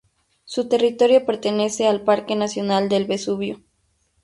Su 0.45 0.67
territorio 0.67 1.27
pertenece 1.27 1.87
al 1.87 2.01
Parque 2.01 2.35
nacional 2.35 2.89
del 2.89 3.05
Vesubio. 3.05 3.61